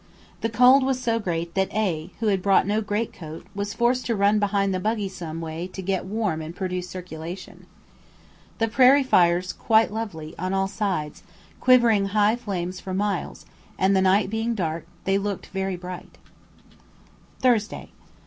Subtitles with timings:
[0.41, 4.03] The cold was so great that A, who had brought no great coat, was forced
[4.07, 7.67] to run behind the buggy some way to get warm and produce circulation.
[8.57, 11.21] The prairie fires quite lovely, on all sides,
[11.59, 13.45] quivering high flames for miles,
[13.77, 16.17] and the night being dark, they looked very bright.
[17.39, 17.91] Thursday.